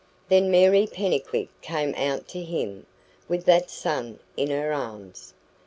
[0.29, 2.87] Then Mary Pennycuick came out to him,
[3.29, 5.35] with that son in her arms.